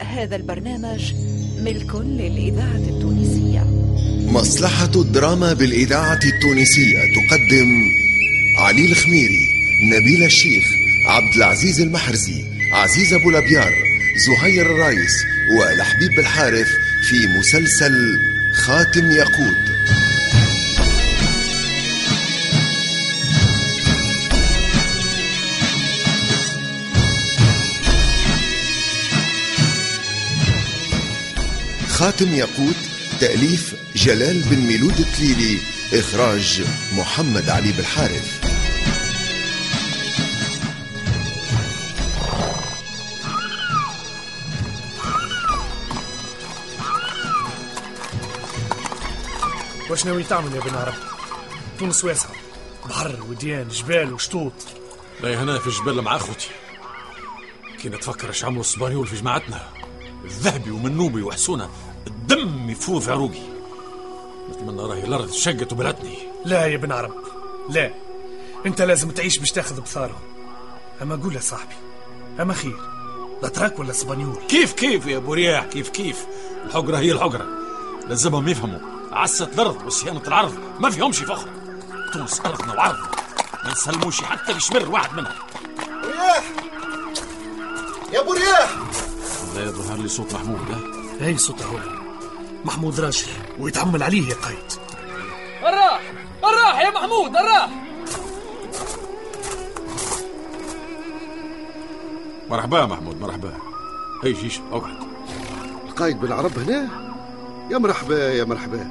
هذا 0.00 0.36
البرنامج 0.36 1.14
ملك 1.60 1.94
للإذاعة 1.94 2.76
التونسية. 2.76 3.64
مصلحة 4.26 4.90
الدراما 4.96 5.52
بالإذاعة 5.52 6.20
التونسية 6.24 6.98
تقدم 6.98 7.84
علي 8.58 8.84
الخميري 8.84 9.48
نبيل 9.92 10.22
الشيخ 10.22 10.64
عبد 11.06 11.34
العزيز 11.36 11.80
المحرزي 11.80 12.44
عزيز 12.72 13.12
أبو 13.12 13.30
لبيار 13.30 13.72
زهير 14.26 14.66
الرايس 14.66 15.24
ولحبيب 15.58 16.18
الحارث 16.18 16.68
في 17.08 17.26
مسلسل 17.38 18.18
خاتم 18.54 19.10
ياقوت. 19.10 19.73
خاتم 31.94 32.34
ياقوت 32.34 32.76
تأليف 33.20 33.74
جلال 33.96 34.42
بن 34.42 34.58
ميلود 34.58 34.98
التليلي 34.98 35.58
إخراج 35.92 36.62
محمد 36.92 37.48
علي 37.48 37.72
بالحارث 37.72 38.44
واش 49.90 50.06
ناوي 50.06 50.22
تعمل 50.22 50.54
يا 50.54 50.60
بن 50.60 50.74
عرب 50.74 50.94
تونس 51.78 52.04
واسعة 52.04 52.32
بحر 52.88 53.24
وديان 53.28 53.68
جبال 53.68 54.12
وشطوط. 54.12 54.52
لا 55.20 55.42
هنا 55.42 55.58
في 55.58 55.66
الجبال 55.66 56.02
مع 56.02 56.16
أخوتي. 56.16 56.48
كي 57.82 57.88
نتفكر 57.88 58.30
اش 58.30 58.44
عملوا 58.44 58.60
الصبانيول 58.60 59.06
في 59.06 59.16
جماعتنا. 59.16 59.68
الذهبي 60.24 60.70
ومنوبي 60.70 61.22
وحسونة 61.22 61.68
الدم 62.06 62.70
يفور 62.70 63.00
في 63.00 63.10
عروقي. 63.10 63.42
نتمنى 64.50 64.82
راهي 64.82 65.04
الأرض 65.04 65.30
شقت 65.30 65.72
وبلعتني. 65.72 66.18
لا 66.44 66.66
يا 66.66 66.76
بن 66.76 66.92
عرب 66.92 67.14
لا. 67.70 67.90
أنت 68.66 68.82
لازم 68.82 69.10
تعيش 69.10 69.38
باش 69.38 69.50
تأخذ 69.50 69.80
بثارهم. 69.80 70.20
أما 71.02 71.16
قول 71.16 71.34
يا 71.34 71.40
صاحبي 71.40 71.74
أما 72.40 72.54
خير 72.54 72.76
لا 73.42 73.48
تراك 73.48 73.78
ولا 73.78 73.92
سبانيول 73.92 74.36
كيف 74.48 74.72
كيف 74.72 75.06
يا 75.06 75.16
أبو 75.16 75.34
رياح؟ 75.34 75.64
كيف 75.64 75.88
كيف؟ 75.88 76.26
الحقرة 76.66 76.96
هي 76.96 77.12
الحقرة 77.12 77.46
لازمهم 78.08 78.48
يفهموا. 78.48 78.80
عسة 79.12 79.44
الأرض 79.44 79.86
وصيانة 79.86 80.22
العرض 80.26 80.54
ما 80.80 80.90
فيهمش 80.90 81.18
فخر. 81.18 81.48
تونس 82.12 82.40
أرضنا 82.40 82.74
وعرضنا. 82.74 83.08
ما 83.64 83.72
نسلموش 83.72 84.20
حتى 84.20 84.52
بشمر 84.52 84.90
واحد 84.90 85.16
منها. 85.16 85.34
رياح 86.04 86.44
يا 88.12 88.20
أبو 88.20 88.32
رياح! 88.32 88.76
لا 89.54 89.64
يظهر 89.64 89.98
لي 89.98 90.08
صوت 90.08 90.34
محمود 90.34 90.58
ها؟ 90.70 90.80
هاي 91.26 91.38
صوت 91.38 91.62
هو 91.62 91.78
محمود 92.64 93.00
راجل 93.00 93.26
ويتعمل 93.58 94.02
عليه 94.02 94.28
يا 94.28 94.34
قايد 94.34 94.72
الراح! 95.62 96.00
الراح 96.44 96.80
يا 96.80 96.90
محمود 96.90 97.36
الراح! 97.36 97.70
مرحبا 102.50 102.86
محمود 102.86 103.20
مرحبا. 103.20 103.52
هي 104.24 104.34
شيش 104.34 104.60
اقعد 104.72 104.96
القايد 105.88 106.20
بن 106.20 106.32
عرب 106.32 106.58
هنا؟ 106.58 106.88
يا 107.70 107.78
مرحبا 107.78 108.32
يا 108.32 108.44
مرحبا. 108.44 108.90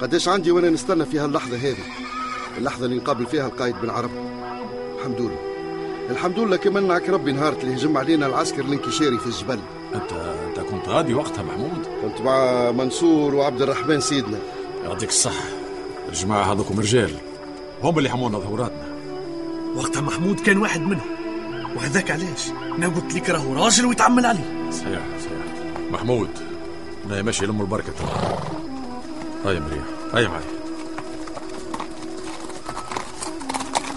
قداش 0.00 0.28
عندي 0.28 0.50
وأنا 0.50 0.70
نستنى 0.70 1.04
في 1.06 1.18
هاللحظة 1.18 1.56
هذه؟ 1.56 1.84
اللحظة 2.58 2.84
اللي 2.86 2.96
نقابل 2.96 3.26
فيها 3.26 3.46
القايد 3.46 3.74
بن 3.82 3.90
عرب. 3.90 4.10
الحمد 4.98 5.20
لله. 5.20 5.51
الحمد 6.10 6.38
لله 6.38 6.56
كما 6.56 6.80
منعك 6.80 7.08
ربي 7.08 7.32
نهار 7.32 7.52
اللي 7.52 7.74
هجم 7.74 7.96
علينا 7.98 8.26
العسكر 8.26 8.64
الانكشاري 8.64 9.18
في 9.18 9.26
الجبل. 9.26 9.58
انت 9.94 10.12
انت 10.12 10.60
كنت 10.60 10.88
غادي 10.88 11.14
وقتها 11.14 11.42
محمود؟ 11.42 11.86
كنت 12.02 12.20
مع 12.20 12.70
منصور 12.70 13.34
وعبد 13.34 13.62
الرحمن 13.62 14.00
سيدنا. 14.00 14.38
يعطيك 14.84 15.08
الصحة. 15.08 15.44
الجماعة 16.08 16.52
هذوكم 16.52 16.80
رجال. 16.80 17.14
هم 17.82 17.98
اللي 17.98 18.10
حمونا 18.10 18.38
ظهوراتنا. 18.38 18.86
وقتها 19.76 20.00
محمود 20.00 20.40
كان 20.40 20.58
واحد 20.58 20.80
منهم. 20.80 21.10
وهذاك 21.76 22.10
علاش؟ 22.10 22.48
أنا 22.78 22.88
قلت 22.88 23.14
لك 23.14 23.30
راهو 23.30 23.64
راجل 23.64 23.86
ويتعمل 23.86 24.26
عليه. 24.26 24.70
صحيح 24.70 25.02
صحيح. 25.20 25.90
محمود 25.90 26.30
أنا 27.06 27.22
ماشي 27.22 27.46
لم 27.46 27.60
البركة 27.60 27.92
ترى 27.92 28.38
هاي 29.44 29.60
مريح. 29.60 29.84
هاي 30.14 30.28
معي 30.28 30.42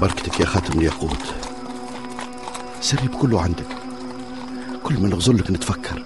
بركتك 0.01 0.39
يا 0.39 0.45
خاتم 0.45 0.79
الياقوت. 0.79 1.44
سري 2.85 3.07
بكله 3.07 3.41
عندك. 3.41 3.67
كل 4.83 4.93
ما 4.99 5.09
نغزل 5.09 5.37
لك 5.37 5.51
نتفكر. 5.51 6.03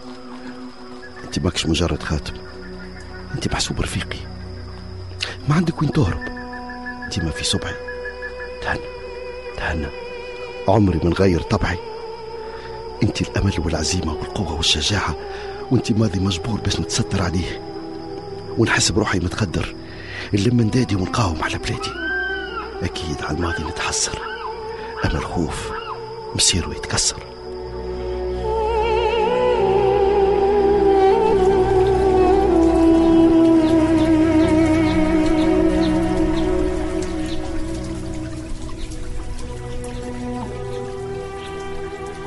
أنت 1.23 1.39
ماكش 1.39 1.65
مجرد 1.65 2.03
خاتم. 2.03 2.33
أنت 3.35 3.47
محسوب 3.53 3.81
رفيقي. 3.81 4.17
ما 5.47 5.55
عندك 5.55 5.81
وين 5.81 5.91
تهرب. 5.91 6.25
ديما 7.11 7.31
في 7.31 7.43
صبعي. 7.43 7.73
تهنى. 8.61 8.79
تهنى. 9.57 9.87
عمري 10.67 10.99
من 11.03 11.13
غير 11.13 11.41
طبعي. 11.41 11.77
أنت 13.03 13.21
الأمل 13.21 13.53
والعزيمة 13.65 14.13
والقوة 14.13 14.53
والشجاعة. 14.53 15.15
وأنت 15.71 15.91
ماضي 15.91 16.19
مجبور 16.19 16.59
باش 16.59 16.79
نتستر 16.79 17.21
عليه. 17.21 17.61
ونحس 18.57 18.91
بروحي 18.91 19.19
متقدر. 19.19 19.75
اللي 20.33 20.49
من 20.49 20.69
دادي 20.69 20.95
ونقاوم 20.95 21.43
على 21.43 21.57
بلادي. 21.57 21.91
أكيد 22.83 23.21
على 23.23 23.37
الماضي 23.37 23.63
نتحسر. 23.63 24.19
اما 25.05 25.19
الخوف. 25.19 25.78
مصيره 26.35 26.71
يتكسر. 26.71 27.23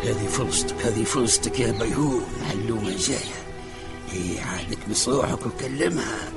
هذه 0.04 0.26
فرصتك 0.26 0.86
هذه 0.86 1.04
فرصتك 1.04 1.60
يا 1.60 1.72
بيهوم 1.72 2.22
علومة 2.50 2.96
جاية. 2.96 3.18
هي 4.10 4.40
عادك 4.40 4.88
بصروحك 4.90 5.46
وكلمها. 5.46 6.32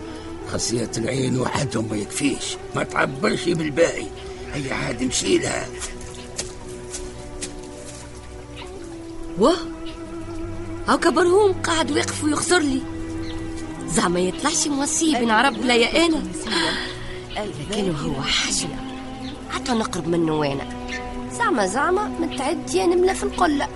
خاصية 0.47 0.92
العين 0.97 1.40
وحدهم 1.40 1.90
ما 1.90 1.97
يكفيش. 1.97 2.58
ما 2.76 2.84
تعبرش 2.84 3.50
بالباقي. 3.50 4.06
هي 4.53 4.72
عاد 4.72 5.03
مشيلها 5.03 5.68
واه 9.38 9.57
هاو 10.88 10.97
كبرهم 10.97 11.53
قاعد 11.53 11.91
واقف 11.91 12.23
ويخسر 12.23 12.59
لي. 12.59 12.81
زعما 13.88 14.19
يطلعش 14.19 14.68
موصي 14.68 15.16
بن 15.16 15.29
عرب 15.29 15.66
لا 15.66 15.75
يا 15.75 16.06
آنا. 16.06 16.23
لكن 17.72 17.96
هو 17.96 18.22
حشم 18.22 18.69
حتى 19.50 19.72
نقرب 19.72 20.07
منه 20.07 20.34
وأنا. 20.34 20.68
زعما 21.38 21.68
زعما 21.68 22.07
متعد 22.07 22.73
يا 22.73 22.85
نملة 22.85 23.13
في 23.13 23.23
القلة. 23.23 23.68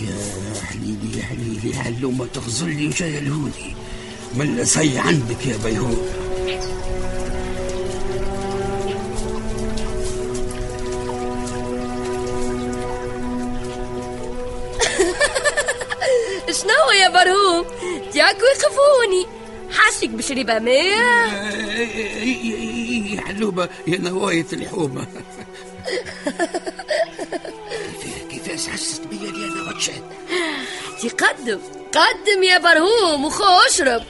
يا 0.00 0.60
حليلي 0.62 1.18
يا 1.18 1.22
حليلي 1.22 1.78
علومة 1.78 2.26
تغزل 2.26 2.76
لي 2.76 2.86
وجاي 2.86 3.18
الهودي 3.18 3.74
من 4.34 4.64
سي 4.64 4.98
عندك 4.98 5.46
يا 5.46 5.56
بيهوم 5.56 5.98
يا 17.08 17.24
برهوم 17.24 17.64
تياكو 18.12 18.44
يخافوني 18.56 19.26
حاشك 19.72 20.08
بشريبة 20.08 20.58
ماء 20.58 20.84
يا 23.14 23.20
حلومة 23.20 23.68
يا 23.86 23.98
نواية 23.98 24.46
الحومة. 24.52 25.06
كيفاش 28.30 28.68
حست 28.68 29.02
بيا 29.06 29.28
أنا 29.30 29.70
وجهت 29.70 30.02
تقدم 31.02 31.60
قدم. 31.94 32.42
يا 32.42 32.58
برهوم 32.58 33.24
وخو 33.24 33.44
اشرب. 33.44 34.02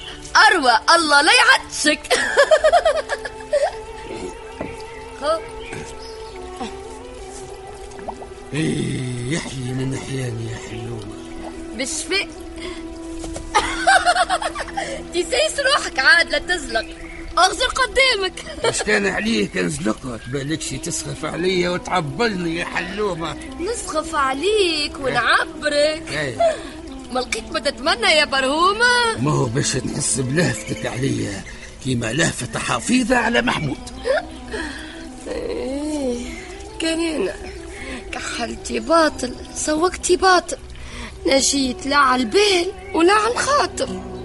أروى 0.48 0.72
الله 0.94 1.22
لا 1.22 1.32
يعطشك 1.32 2.00
إيه، 8.54 9.32
يحيي 9.32 9.72
من 9.72 9.94
احياني 9.94 10.50
يا 10.52 10.56
حلومة 10.70 11.14
بالشفاء 11.76 12.28
تسيس 15.14 15.60
روحك 15.76 15.98
عاد 15.98 16.30
لا 16.30 16.38
تزلق. 16.38 16.86
اغزر 17.38 17.66
قدامك. 17.66 18.44
اش 18.64 18.82
كان 18.82 19.06
عليه 19.06 19.48
كان 19.48 19.68
زلقت 19.68 20.20
بالكش 20.32 20.68
تسخف 20.70 21.24
عليا 21.24 21.70
وتعبلني 21.70 22.56
يا 22.56 22.64
حلومة. 22.64 23.36
نسخف 23.60 24.14
عليك 24.14 24.92
ونعبرك. 25.00 26.02
إيه. 26.10 26.36
ما 27.12 27.20
لقيت 27.20 27.52
ما 27.52 27.60
تتمنى 27.60 28.06
يا 28.06 28.24
برهومة. 28.24 29.18
ما 29.20 29.30
هو 29.32 29.44
باش 29.44 29.72
تحس 29.72 30.20
بلهفتك 30.20 30.86
عليا. 30.86 31.42
كيما 31.84 32.12
لهفة 32.12 32.58
حفيظة 32.58 33.16
على 33.16 33.42
محمود. 33.42 33.78
إيه، 35.28 36.16
كان 36.80 37.00
أنا 37.00 37.34
كحلتي 38.12 38.80
باطل 38.80 39.34
سوقتي 39.54 40.16
باطل. 40.16 40.56
نشيت 41.26 41.86
لا 41.86 41.96
على 41.96 42.22
البال 42.22 42.72
ولا 42.94 43.12
على 43.12 43.32
الخاطر. 43.32 44.17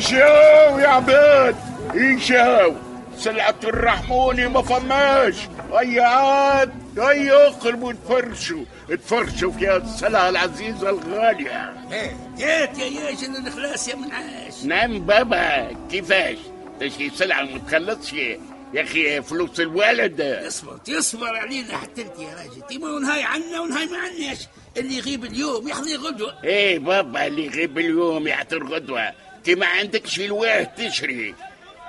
يجاو 0.00 0.78
يا 0.78 0.88
عباد 0.88 1.56
يجاو 1.94 2.74
سلعة 3.16 3.54
الرحموني 3.64 4.48
ما 4.48 4.62
فماش. 4.62 5.34
هيا 5.72 6.02
عاد 6.02 6.72
هيا 6.98 7.46
اقربوا 7.46 7.92
تفرشوا 7.92 8.64
تفرشوا 8.88 9.52
في 9.52 9.68
هذه 9.68 9.84
السلعة 9.84 10.28
العزيزة 10.28 10.90
الغالية. 10.90 11.74
إيه 11.92 12.16
جات 12.38 12.78
يا 12.78 12.84
ياش 12.84 13.24
أنا 13.24 13.38
نخلاص 13.40 13.88
يا 13.88 13.96
منعاش. 13.96 14.64
نعم 14.64 15.00
بابا 15.00 15.72
كيفاش؟ 15.90 16.36
تشي 16.80 17.10
سلعة 17.10 17.42
ما 17.42 17.58
تخلصش 17.58 18.12
يا 18.12 18.82
أخي 18.82 19.22
فلوس 19.22 19.60
الوالد. 19.60 20.20
اصبر 20.20 20.76
تصبر 20.76 21.36
علينا 21.36 21.76
حتى 21.76 22.02
أنت 22.02 22.18
يا 22.18 22.34
راجل. 22.34 22.66
تيما 22.68 22.90
ونهاي 22.90 23.24
عنا 23.24 23.60
ونهاي 23.60 23.86
ما 23.86 23.98
عناش 23.98 24.38
اللي 24.76 24.96
يغيب 24.96 25.24
اليوم 25.24 25.68
يحظي 25.68 25.96
غدوة. 25.96 26.34
إيه 26.44 26.78
بابا 26.78 27.26
اللي 27.26 27.46
يغيب 27.46 27.78
اليوم 27.78 28.26
يعطر 28.26 28.66
غدوة 28.66 29.10
انت 29.40 29.58
ما 29.58 29.66
عندكش 29.66 30.20
الواه 30.20 30.62
تشري 30.64 31.34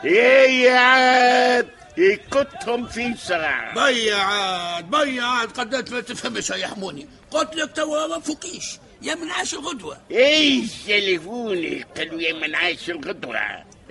إيه 0.06 0.64
يا 0.64 0.78
عاد 0.80 1.68
يكتهم 1.98 2.88
في 2.88 3.14
ساعة 3.28 3.74
بيا 3.74 4.16
عاد 4.16 4.90
بيا 4.90 5.24
عاد 5.24 5.52
قدات 5.52 5.92
ما 5.92 6.02
تفهمش 6.02 6.50
يا 6.50 6.68
حموني 6.68 7.08
قلت 7.32 7.56
لك 7.56 7.72
توا 7.76 8.08
ما 8.08 8.20
فوقيش. 8.20 8.66
يا 9.02 9.16
منعاش 9.16 9.54
الغدوة. 9.54 9.98
إيش 10.12 10.72
تليفوني 10.88 11.86
قالوا 11.98 12.22
يا 12.22 12.34
منعاش 12.34 12.90
الغدوة. 12.90 13.40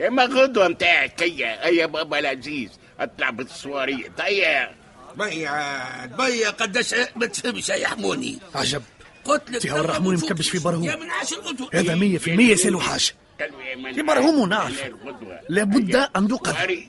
اما 0.07 0.25
غدوة 0.25 0.69
متاعك 0.69 1.23
هيا 1.23 1.67
هيا 1.67 1.87
بابا 1.87 2.19
العزيز. 2.19 2.71
اطلع 3.01 3.31
بالصوارية 3.31 4.13
هيا. 4.21 4.75
بيا 5.17 5.49
عاد 5.49 6.17
بيا 6.17 6.51
قداش 6.51 6.95
ما 7.17 7.27
تفهمش 7.27 7.69
يا 7.69 7.89
حموني 7.89 8.39
عجب. 8.55 8.83
قلت 9.25 9.51
لك 9.51 9.63
تي 9.63 9.71
هو 9.71 9.75
توا 9.77 9.85
الرحموني 9.85 10.17
ما 10.17 10.25
مكبش 10.25 10.49
في. 10.51 10.59
برهوم. 10.59 10.85
يا 10.85 10.97
منعاش 10.97 11.33
الغدوة. 11.33 11.71
هذا 11.75 11.95
مية 11.95 12.19
في 12.19 12.31
المية 12.31 12.55
سالو 12.55 12.81
حاجة 12.81 13.03
مرهوم. 14.03 14.53
الغدوة. 14.53 15.41
لابد. 15.49 15.97
أن. 16.17 16.29
صواري. 16.45 16.89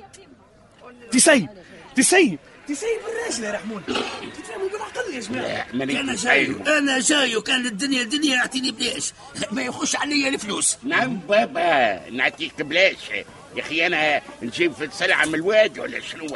تسيب 1.12 1.50
تسيب 1.96 2.40
تسيب 2.68 3.00
الراجل 3.10 3.44
يا 3.44 3.52
رحمون 3.52 3.84
تفهموا 3.86 4.70
بالعقل 4.70 5.14
يا 5.46 5.66
ماني- 5.74 6.00
أنا 6.00 6.16
جايو 6.16 6.56
أيوة. 6.66 6.78
أنا 6.78 7.00
جايو 7.00 7.42
كان 7.42 7.66
الدنيا 7.66 8.04
دنيا 8.04 8.36
يعطيني 8.36 8.72
بلاش 8.72 9.14
ما 9.52 9.62
يخش 9.62 9.96
عليا 9.96 10.30
الفلوس 10.30 10.78
نعم 10.84 11.16
بابا 11.18 12.10
نعطيك 12.10 12.62
بلاش 12.62 13.10
يا 13.56 13.62
أخي 13.62 13.86
أنا 13.88 14.22
نجيب 14.42 14.74
في 14.74 14.84
السلعة 14.84 15.26
من 15.26 15.36
الواد 15.36 15.80
ولا 15.80 16.00
شنو 16.00 16.28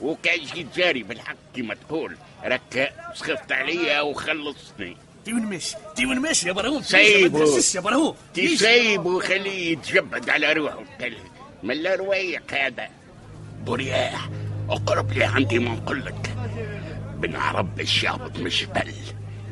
وكان 0.00 0.38
جيت 0.54 0.76
جاري 0.76 1.02
بالحق 1.02 1.36
كما 1.56 1.74
تقول 1.74 2.16
راك 2.44 2.92
سخفت 3.14 3.52
عليا 3.52 4.00
وخلصني 4.00 4.96
تي 5.24 5.32
وين 5.32 5.44
ماشي 5.46 5.76
تي 5.96 6.06
وين 6.06 6.18
ماشي 6.18 6.48
يا. 6.48 6.52
ما 6.52 6.62
تهزش 7.28 7.74
يا 7.74 7.80
برهوم 7.80 8.14
تسيب 8.34 9.06
وخليه 9.06 9.72
يتجبد 9.72 10.30
على 10.30 10.52
روحه 10.52 10.78
قال 11.00 11.14
من 11.62 11.86
الروايق 11.86 12.42
هذا؟ 12.54 12.88
برياح. 13.66 14.28
اقرب 14.70 15.12
لي 15.12 15.24
عندي 15.24 15.58
ما 15.58 15.70
نقول 15.70 16.04
لك. 16.04 16.36
بن 17.18 17.36
عرب 17.36 17.80
الشابط 17.80 18.38
مش 18.38 18.64
بل 18.64 18.92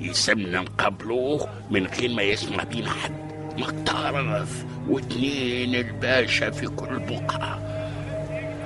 يسمنا 0.00 0.60
نقابلوه 0.60 1.48
من 1.70 1.86
غير 1.86 2.10
ما 2.10 2.22
يسمع 2.22 2.64
بينا 2.64 2.90
حد. 2.90 3.32
مقترف 3.56 4.64
واثنين 4.88 5.74
الباشا 5.74 6.50
في 6.50 6.66
كل 6.66 6.98
بقعة. 6.98 7.58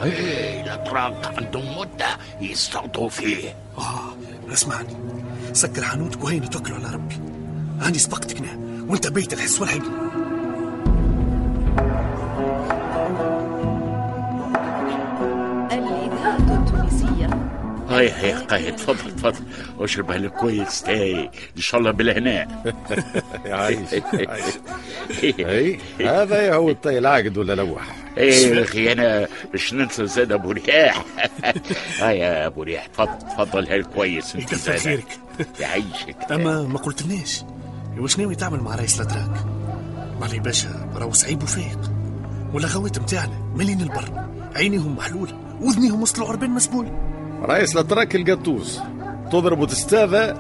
هي 0.03 0.63
الأطراق 0.63 1.35
عندهم 1.37 1.79
مدة 1.79 2.19
يصطادوا 2.41 3.09
فيه. 3.09 3.55
آه 3.79 4.17
اسمعني. 4.53 4.97
سكر 5.57 5.83
حانوتك 5.83 6.25
وهي 6.25 6.41
نتوكلوا 6.41 6.79
على 6.79 6.95
ربي. 6.95 7.15
أنا 7.83 7.99
سبقتك 7.99 8.37
هنا 8.37 8.85
وانت 8.89 9.07
بيت 9.07 9.33
الحس 9.33 9.61
التونسية. 16.55 17.31
هاي 17.89 18.11
هاي 18.11 18.33
قايد 18.33 18.77
تفضل 18.77 19.17
تفضل. 19.17 19.45
اشربها 19.81 20.19
لك 20.19 20.33
كويس 20.33 20.83
تاي 20.83 21.21
إن 21.57 21.63
شاء 21.63 21.81
الله 21.81 21.91
بالهناء 21.91 22.75
عايش 23.47 23.95
إي 25.41 25.79
هذا 26.01 26.43
يا 26.43 26.55
هو 26.55 26.71
الطي 26.71 26.99
العقد 26.99 27.39
ولا 27.39 27.55
لوح؟ 27.55 28.06
إيه 28.19 28.55
يا 28.55 28.63
أخي 28.63 28.93
أنا 28.93 29.27
مش 29.55 29.73
ننسى 29.75 30.07
زاد 30.07 30.33
أبو 30.33 30.51
رياح. 30.53 31.05
هاي 32.01 32.19
يا 32.19 32.47
أبو 32.47 32.63
رياح 32.63 32.87
تفضل 32.87 33.19
تفضل 33.19 33.67
هاي 33.69 33.83
كويس 33.83 34.37
أنت 34.37 34.55
زاد. 34.55 34.79
خيرك. 34.79 35.19
يعيشك. 35.61 36.17
أما 36.33 36.63
ما 36.63 36.79
قلتلناش 36.79 37.43
واش 37.99 38.19
ناوي 38.19 38.35
تعمل 38.35 38.61
مع 38.61 38.75
رئيس 38.75 39.01
الأتراك 39.01 39.45
معلي 40.21 40.39
باشا 40.39 40.91
راهو 40.97 41.13
صعيب 41.13 41.43
وفايق 41.43 41.79
والأخوات 42.55 42.99
متاعنا 42.99 43.39
مالين 43.55 43.81
البر. 43.81 44.27
عينيهم 44.55 44.97
محلولة 44.97 45.33
وذنيهم 45.61 46.03
وصلوا 46.03 46.29
عربان 46.29 46.51
مسبول. 46.51 46.87
رئيس 47.43 47.77
الاتراك 47.77 48.17
القطوس 48.17 48.81
تضرب 49.33 49.59
وتستاذى 49.59 50.35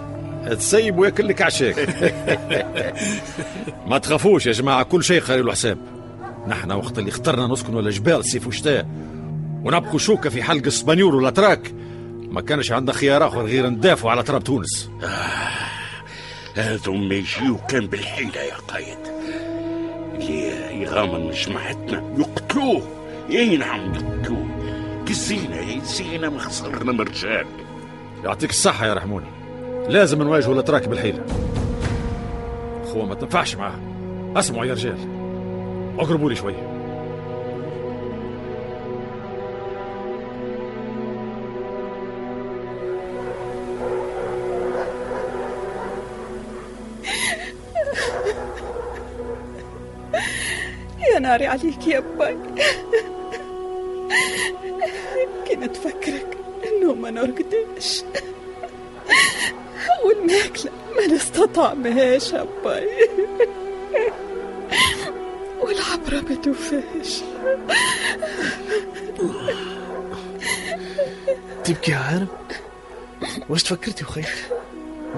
تسيب 0.51 0.99
وياكل 0.99 1.29
لك 1.29 1.43
عشاك. 1.43 1.77
ما 3.91 3.99
تخافوش 3.99 4.47
يا 4.47 4.53
جماعة 4.53 4.83
كل 4.83 5.05
شيء 5.05 5.21
خير 5.21 5.45
له 5.45 5.53
حساب 5.53 5.79
نحن 6.49 6.73
وقت 6.73 6.99
اللي 6.99 7.11
اخترنا 7.11 7.47
نسكن 7.47 7.75
ولا 7.75 7.91
جبال 7.91 8.25
صيف 8.25 8.47
وشتاء 8.47 8.87
ونبقوا 9.65 9.99
شوكة 9.99 10.31
في 10.31 10.43
حلق 10.43 10.63
السبانيول 10.67 11.15
والاتراك 11.15 11.75
ما 12.31 12.41
كانش 12.41 12.73
عندنا 12.73 12.93
خيار 12.93 13.27
آخر 13.27 13.43
غير 13.43 13.67
ندافعوا 13.67 14.11
على 14.11 14.23
تراب 14.23 14.45
تونس. 14.45 14.91
هذم 16.55 17.13
يجيو 17.13 17.57
كان 17.69 17.87
بالحيلة 17.87 18.41
يا 18.41 18.55
قايد. 18.69 18.99
اللي 20.15 20.83
يغامر 20.83 21.19
من 21.19 21.31
جماعتنا 21.31 22.15
يقتلوه. 22.19 22.83
اي 23.31 23.57
نعم 23.57 23.95
يقتلوه. 23.95 24.47
كزينة 25.07 25.57
يا 25.57 25.85
زينة 25.85 26.29
ما 26.29 26.39
خسرنا 26.39 26.93
مرجان. 26.93 27.47
يعطيك 28.25 28.51
الصحة 28.51 28.87
يا 28.87 28.95
رحموني. 28.95 29.27
لازم 29.89 30.23
نواجهوا 30.23 30.55
الاتراك 30.55 30.89
بالحيلة. 30.89 31.27
خو 32.93 33.05
ما 33.05 33.15
تنفعش 33.15 33.57
معاه. 33.57 33.81
اسمعوا 34.37 34.65
يا 34.65 34.75
رجال. 34.75 35.16
أقربوا 35.99 36.31
لي 36.31 36.37
شوية 36.37 36.77
يا 51.15 51.19
ناري 51.19 51.47
عليك 51.47 51.87
يا 51.87 52.01
باي 52.01 52.37
كنت 55.49 55.77
فكرك 55.77 56.37
إنه 56.67 56.95
ما 56.95 57.11
نرقدش. 57.11 58.03
والماكلة 60.05 60.73
ما 60.97 61.07
نستطعمهاش 61.07 62.33
يا 62.33 62.47
باي 62.65 62.89
ما 66.13 66.35
توفاش 66.43 67.23
تبكي 71.65 71.91
يا 71.93 71.97
عالم 71.97 72.29
واش 73.49 73.63
تفكرتي 73.63 74.05
وخير 74.05 74.29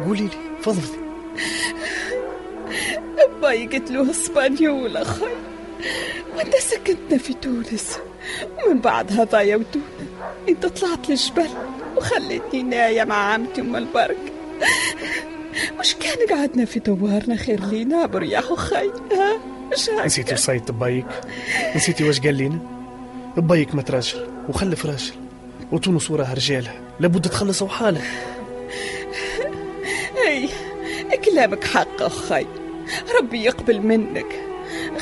قولي 0.07 0.23
لي 0.23 0.31
فضلي 0.63 1.09
باي 3.43 3.67
قتلوه 3.67 4.11
اسبانيول 4.11 4.97
أخي؟ 4.97 5.25
وأنت 6.37 6.57
سكنتنا 6.57 7.19
في 7.19 7.35
تونس. 7.35 7.99
ومن 8.67 8.79
بعد 8.81 9.13
هذايا 9.13 9.57
ودونا. 9.57 9.85
أنت 10.49 10.67
طلعت 10.67 11.09
للجبل 11.09 11.49
وخليتني 11.97 12.63
ناية 12.63 13.05
مع 13.05 13.33
عمتي 13.33 13.61
أم 13.61 13.77
البرك 13.77 14.33
مش 15.81 15.95
كان 15.95 16.39
قعدنا 16.39 16.65
في 16.65 16.81
دوارنا 16.81 17.37
خير 17.37 17.65
لينا 17.65 18.07
برياح 18.07 18.51
وخي 18.51 18.89
ها؟ 19.13 19.39
نسيتي 20.05 20.35
وصيت 20.35 20.71
بايك 20.71 21.07
نسيتي 21.77 22.05
واش 22.05 22.21
قال 22.21 22.35
لينا؟ 22.35 22.59
بايك 23.37 23.75
مات 23.75 23.91
راجل 23.91 24.27
وخلف 24.49 24.87
راجل 24.87 25.15
وتونس 25.73 26.11
وراها 26.11 26.35
رجالها. 26.35 26.81
لابد 27.01 27.29
تخلصوا 27.29 27.69
حالها 27.69 28.03
أي 30.27 30.49
كلامك 31.25 31.65
حق 31.65 32.03
أخي. 32.03 32.47
ربي 33.19 33.45
يقبل 33.45 33.81
منك. 33.81 34.27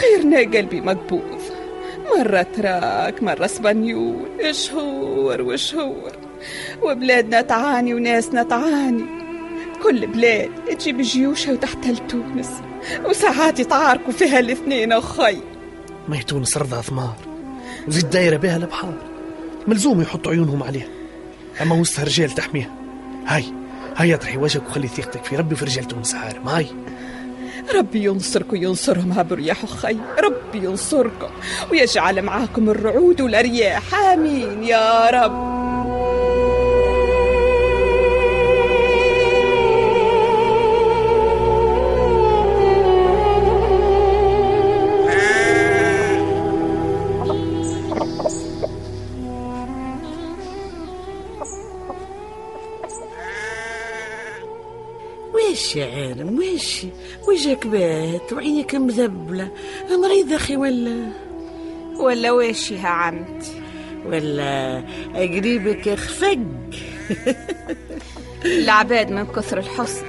غيرنا 0.02 0.38
قلبي 0.38 0.80
مقبوض. 0.80 1.40
مرة 2.16 2.42
تراك 2.42 3.22
مرة 3.22 3.44
أسبانيول. 3.44 4.54
شهور 4.54 5.42
وشهور 5.42 6.12
وبلادنا 6.82 7.40
تعاني 7.40 7.94
وناسنا 7.94 8.42
تعاني. 8.42 9.04
كل 9.82 10.06
بلاد 10.06 10.50
تجيب 10.78 11.00
جيوشها 11.00 11.52
وتحتل 11.52 11.96
تونس. 12.08 12.50
وساعات 13.04 13.60
يتعاركوا 13.60 14.12
فيها 14.12 14.38
الاثنين 14.38 14.92
أخي. 14.92 15.36
ما 16.08 16.16
هي 16.16 16.22
تونس 16.22 16.56
أرضها 16.56 16.80
ثمار 16.82 17.16
وزيد 17.88 18.10
دايرة 18.10 18.36
بها 18.36 18.56
البحار 18.56 18.94
ملزوم 19.66 20.00
يحطوا 20.00 20.32
عيونهم 20.32 20.62
عليها. 20.62 20.88
أما 21.62 21.74
وسطها 21.74 22.04
رجال 22.04 22.30
تحميها. 22.30 22.70
هاي 23.26 23.44
هاي 23.96 24.14
أطرحي 24.14 24.36
وجهك 24.36 24.62
وخلي 24.68 24.88
ثقتك 24.88 25.24
في 25.24 25.36
ربي 25.36 25.54
وفي 25.54 25.64
رجال 25.64 25.84
تونس 25.84 26.14
عارم 26.14 26.48
هاي. 26.48 26.66
ربي 27.74 28.04
ينصرك 28.04 28.52
وينصرهم 28.52 29.12
ها 29.12 29.22
برياح 29.22 29.64
أخي. 29.64 29.96
ربي 30.24 30.66
ينصركم 30.66 31.30
ويجعل 31.70 32.22
معاكم 32.22 32.70
الرعود 32.70 33.20
والأرياح. 33.20 33.94
آمين 33.94 34.64
يا 34.64 35.10
رب. 35.10 35.75
وجهك 57.36 57.66
بات 57.66 58.32
وعينك 58.32 58.74
مذبلة. 58.74 59.48
مريض 59.90 60.32
أخي 60.32 60.56
ولا؟ 60.56 61.12
ولا 61.98 62.30
ويش 62.30 62.70
يا 62.70 62.86
عمتي 62.86 63.62
ولا 64.06 64.82
قريبك 65.14 65.94
خفق؟ 65.94 66.38
العباد 68.44 69.10
من 69.12 69.26
كثر 69.26 69.58
الحسن. 69.58 70.06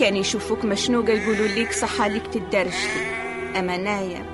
كان 0.00 0.16
يشوفوك 0.16 0.64
مشنوقة 0.64 1.12
يقولوا 1.12 1.46
ليك 1.46 1.72
صح 1.72 2.00
عليك 2.00 2.26
تدرجتي. 2.26 3.04
أما 3.58 3.76
نايم 3.76 4.26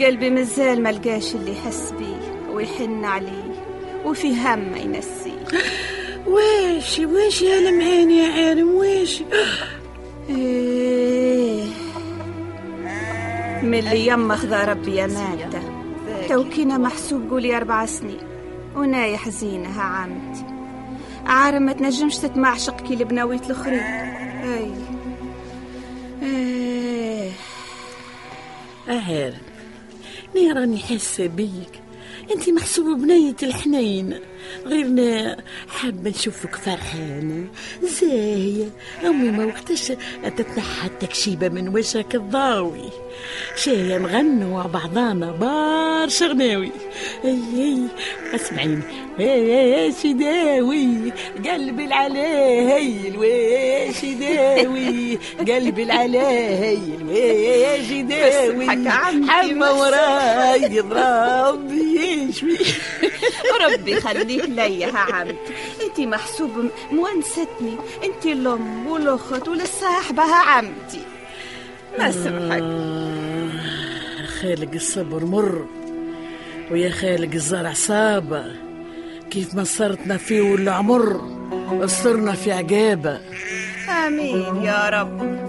قلبي 0.00 0.30
مازال 0.30 0.82
ما 0.82 0.92
لقاش 0.92 1.34
اللي 1.34 1.52
يحس 1.52 1.92
بيه 1.98 2.50
ويحن 2.52 3.04
عليه 3.04 3.64
وفي 4.04 4.32
هم 4.34 4.58
ما 4.58 4.78
ينسيه. 4.78 5.44
ويش 6.26 6.98
ويش 6.98 7.42
يا 7.42 7.60
لمعين 7.60 8.10
يا 8.10 8.28
عالم 8.32 8.74
ويش 8.74 9.22
إيه 10.30 11.31
من 13.62 13.78
اللي 13.78 14.06
يما 14.06 14.36
خذا 14.36 14.64
ربي 14.64 14.94
يا 14.94 15.06
مادة. 15.06 15.62
توكينا 16.28 16.78
محسوب 16.78 17.30
قولي 17.30 17.56
أربع 17.56 17.86
سنين. 17.86 18.20
ونايا 18.76 19.16
حزينة 19.16 19.68
ها 19.68 19.82
عمتي 19.82 20.44
ما 21.58 21.72
تنجمش 21.72 22.16
تتمعشق 22.16 22.80
كي 22.80 22.96
لبناوية 22.96 23.40
الأخرين. 23.46 23.80
أي. 23.80 24.72
إيه 26.22 27.30
أهل 28.88 29.34
ني 30.36 30.52
راني 30.52 30.78
حاسة 30.78 31.26
بيك. 31.26 31.82
انت 32.34 32.50
محسوبة 32.50 32.96
بنية 32.96 33.36
الحنين. 33.42 34.20
غيرنا 34.66 35.36
حابة 35.68 36.10
نشوفك 36.10 36.54
فرحانة. 36.54 37.46
زاهية. 37.82 38.68
أمي 39.04 39.30
ما 39.30 39.44
وقتاش 39.44 39.92
تتنحى 40.36 40.86
التكشيبة 40.86 41.48
من 41.48 41.68
وجهك 41.68 42.14
الضاوي. 42.14 42.90
شاية 43.56 43.98
نغنوا 43.98 44.58
مع 44.58 44.66
بعضانا 44.66 45.30
برشا 45.30 46.26
غناوي 46.26 46.72
إي 47.24 47.38
إي 47.56 47.86
اسمعيني 48.34 48.82
واش 49.18 50.06
داوي. 50.06 51.12
قلبي 51.48 51.84
العلاهيل 51.84 53.16
واش 53.16 54.04
داوي. 54.04 55.18
قلبي 55.48 55.82
العلاهيل 55.82 57.02
واش 57.08 57.92
داوي. 57.92 58.64
بس 58.66 58.70
حكى 58.70 58.88
عمتي 58.88 59.30
حما 59.30 59.70
وراي 59.70 60.80
ضرب 60.80 61.72
يشوي 61.72 62.58
ربي 63.64 63.92
يخليك 63.92 64.44
ليا 64.48 64.86
ها 64.86 64.98
عمتي 64.98 65.36
أنت 65.82 66.00
محسوب 66.00 66.50
مونستني. 66.92 67.76
أنت 68.04 68.26
الام 68.26 68.86
والاخت 68.86 69.48
والصاحبة 69.48 70.22
ها 70.22 70.36
عمتي. 70.36 71.00
ما 71.98 72.10
سمحك. 72.10 73.11
خالق 74.42 74.74
الصبر 74.74 75.24
مر 75.24 75.66
ويا 76.70 76.90
خالق 76.90 77.32
الزرع 77.34 77.72
صابة 77.72 78.44
كيف 79.30 79.54
ما 79.54 79.64
صرتنا 79.64 80.16
فيه 80.16 80.40
ولا 80.40 80.72
عمر 80.72 81.20
صرنا 81.86 82.32
في 82.32 82.52
عقابة 82.52 83.20
آمين 84.06 84.64
يا 84.64 84.88
رب. 84.88 85.42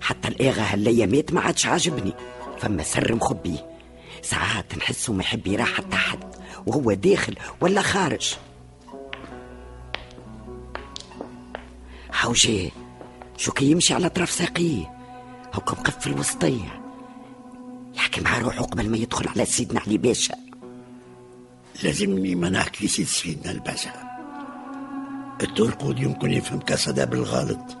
حتى 0.00 0.28
الإغا 0.28 0.62
هالأيامات 0.62 1.32
ما 1.32 1.40
عادش 1.40 1.66
عاجبني. 1.66 2.12
فما 2.58 2.82
سر 2.82 3.14
مخبي. 3.14 3.56
ساعات 4.22 4.78
نحسه 4.78 5.12
ما 5.12 5.22
يحب 5.22 5.46
يراه 5.46 5.64
حتى 5.64 5.96
حد 5.96 6.24
وهو 6.66 6.92
داخل 6.92 7.34
ولا 7.60 7.82
خارج. 7.82 8.36
حوجي 12.18 12.72
شو 13.36 13.52
كي 13.52 13.70
يمشي 13.70 13.94
على 13.94 14.08
طرف 14.08 14.30
ساقيه 14.30 14.90
هوكا 15.54 15.72
مقفل 15.72 16.10
الوسطية 16.10 16.82
يحكي 17.94 18.20
مع 18.20 18.38
روحه 18.38 18.64
قبل 18.64 18.90
ما 18.90 18.96
يدخل 18.96 19.28
على 19.28 19.44
سيدنا 19.44 19.80
علي 19.80 19.98
باشا. 19.98 20.34
لازمني 21.82 22.34
ما 22.34 22.50
نحكي 22.50 22.88
سيد 22.88 23.06
سيدنا 23.06 23.50
الباشا. 23.50 23.92
الترقود 25.42 25.98
يمكن 25.98 26.30
يفهم 26.30 26.60
كاسدا 26.60 27.04
بالغلط. 27.04 27.76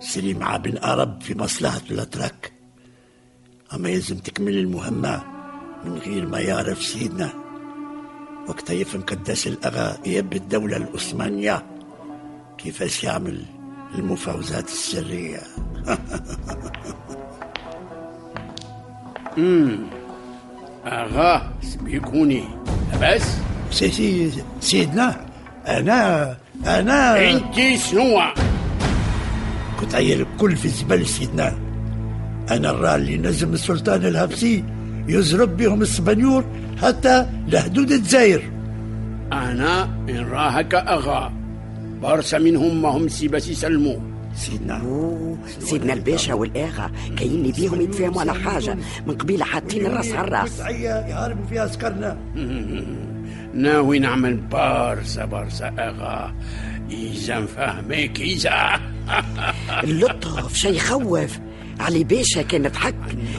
سليم 0.00 0.38
مع 0.38 0.56
بن 0.56 0.78
أرب 0.78 1.22
في 1.22 1.38
مصلحة 1.38 1.82
الأتراك. 1.90 2.52
أما 3.74 3.88
يلزم 3.88 4.18
تكمل 4.18 4.56
المهمة 4.56 5.22
من 5.84 5.98
غير 5.98 6.26
ما 6.26 6.40
يعرف 6.40 6.82
سيدنا. 6.82 7.32
وقتها 8.48 8.74
يفهم 8.74 9.02
قداش 9.02 9.46
الأغا 9.46 9.98
يب 10.06 10.32
الدولة 10.32 10.76
العثمانية 10.76 11.73
كيفاش 12.58 13.04
يعمل 13.04 13.42
المفاوزات 13.94 14.64
السرية؟ 14.64 15.40
امم 19.38 19.78
اغا 20.86 21.52
سبيكوني 21.62 22.44
بس 23.02 23.22
سيدي 23.70 24.30
سيدنا 24.60 25.26
أنا 25.68 26.36
أنا 26.66 27.30
أنت 27.30 27.78
شنو؟ 27.78 28.20
كنت 29.80 29.94
عيل 29.94 30.20
الكل 30.20 30.56
في 30.56 30.68
زبل 30.68 31.06
سيدنا. 31.06 31.58
أنا 32.50 32.70
الرا 32.70 32.96
اللي 32.96 33.16
نجم 33.16 33.52
السلطان 33.52 34.04
الهبسي 34.04 34.64
يزرب 35.08 35.56
بهم 35.56 35.82
السبنيور 35.82 36.44
حتى 36.82 37.26
لحدود 37.48 37.92
الجزائر. 37.92 38.50
أنا 39.32 39.84
ان 40.08 40.30
راهك 40.30 40.74
أغا. 40.74 41.32
برشا 42.04 42.36
منهم 42.36 42.82
ما 42.82 42.88
هم 42.88 43.08
سي 43.08 43.28
باش 43.28 43.48
يسلموا 43.48 43.96
سيدنا 44.36 44.80
أوه، 44.80 45.38
سيدنا 45.58 45.92
الباشا 45.92 46.34
والآغا 46.34 46.90
كاين 47.18 47.42
بيهم 47.56 47.80
يتفاهموا 47.80 48.20
على 48.20 48.34
حاجة 48.34 48.78
من 49.06 49.14
قبيلة 49.14 49.44
حاطين 49.44 49.86
الرأس 49.86 50.12
على 50.12 50.28
الرأس. 50.28 50.58
يهربوا 50.60 51.46
فيها 51.46 51.66
سكرنا 51.66 52.16
ناوي 53.54 53.98
نعمل 53.98 54.36
برشا 54.36 55.24
برشا 55.24 55.68
آغا. 55.78 56.34
اذا 56.90 57.38
نفهمك 57.40 58.20
اذا 58.20 58.80
اللطف 59.84 60.54
شي 60.56 60.68
يخوف. 60.76 61.38
علي 61.80 62.04
باشا 62.04 62.42
كان 62.42 62.62
ضحك 62.62 62.94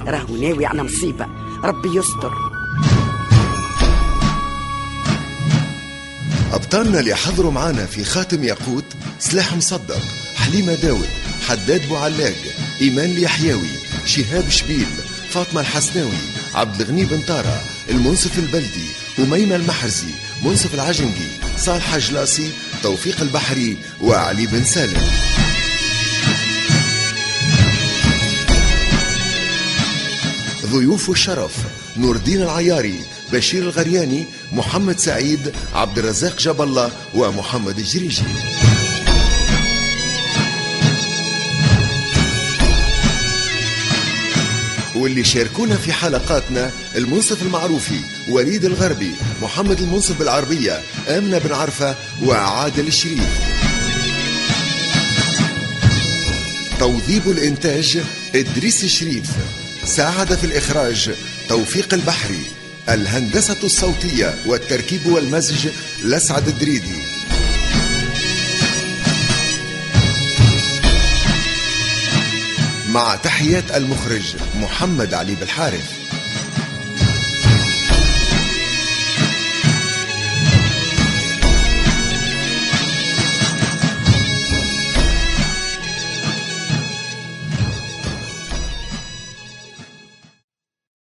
راهو 0.08 0.36
ناوي 0.36 0.66
على 0.66 0.84
مصيبة. 0.84 1.26
ربي 1.64 1.90
يستر. 1.98 2.34
أبطالنا 6.76 7.00
اللي 7.00 7.16
حضروا 7.16 7.52
معانا 7.52 7.86
في 7.86 8.04
خاتم 8.04 8.44
ياقوت 8.44 8.86
سلاح 9.20 9.54
مصدق 9.54 10.02
حليمة 10.36 10.76
داود 10.76 11.08
حداد 11.48 11.88
بوعلاق 11.88 12.36
إيمان 12.82 13.10
اليحيوي 13.12 13.70
شهاب 14.06 14.50
شبيل 14.50 14.88
فاطمة 15.30 15.62
الحسناوي 15.62 16.18
عبد 16.56 16.82
الغني 16.82 17.06
بن 17.06 17.22
طارة 17.22 17.62
المنصف 17.90 18.40
البلدي 18.40 18.88
أميمة 19.20 19.56
المحرزي 19.56 20.12
منصف 20.44 20.74
العجنقي 20.74 21.30
صالح 21.58 21.98
جلاسي 21.98 22.52
توفيق 22.84 23.22
البحري 23.22 23.78
وعلي 24.02 24.48
بن 24.48 24.64
سالم. 24.64 25.02
ضيوف 30.66 31.10
الشرف 31.10 31.56
نور 31.98 32.16
الدين 32.16 32.42
العياري 32.42 33.00
بشير 33.34 33.64
الغرياني 33.64 34.26
محمد 34.52 35.00
سعيد 35.00 35.54
عبد 35.74 35.98
الرزاق 36.00 36.38
جاب 36.38 36.62
الله 36.62 36.92
ومحمد 37.14 37.78
الجريجي. 37.78 38.24
واللي 44.96 45.24
شاركونا 45.24 45.76
في 45.76 45.94
حلقاتنا 45.94 46.72
المنصف 46.96 47.42
المعروفي 47.42 48.00
وليد 48.30 48.66
الغربي 48.66 49.12
محمد 49.42 49.80
المنصف 49.80 50.20
بالعربية 50.20 50.82
آمنة 51.08 51.38
بن 51.38 51.54
عرفة 51.54 51.96
وعادل 52.24 52.88
الشريف. 52.88 53.30
توظيب 56.80 57.30
الإنتاج 57.30 58.04
إدريس 58.36 58.84
الشريف. 58.84 59.32
ساعد 59.86 60.36
في 60.36 60.44
الإخراج 60.44 61.12
توفيق 61.50 61.94
البحري. 61.94 62.46
الهندسة 62.90 63.58
الصوتية 63.64 64.36
والتركيب 64.46 65.06
والمزج 65.06 65.68
لسعد 66.04 66.48
الدريدي. 66.48 66.96
مع 72.90 73.16
تحيات 73.16 73.72
المخرج 73.76 74.36
محمد 74.62 75.14
علي 75.14 75.36
بالحارث. 75.36 76.05